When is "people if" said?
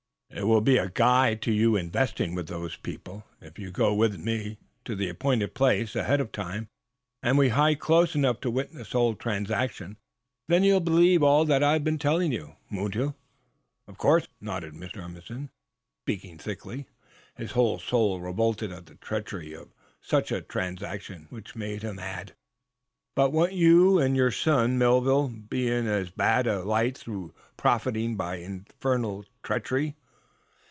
2.77-3.59